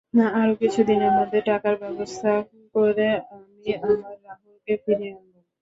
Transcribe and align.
আর 0.33 0.49
কিছু 0.59 0.79
দিনের 0.89 1.11
মধ্যে 1.17 1.39
টাকার 1.49 1.75
ব্যবস্থা 1.81 2.31
করে 2.75 3.07
আমি 3.33 3.61
আমার 3.85 4.15
রাহুলকে 4.25 4.73
ফিরিয়ে 4.83 5.13
আনবো। 5.15 5.39